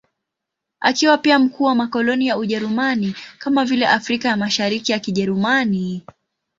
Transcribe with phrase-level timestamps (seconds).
[0.79, 6.03] Akiwa pia mkuu wa makoloni ya Ujerumani, kama vile Afrika ya Mashariki ya Kijerumani.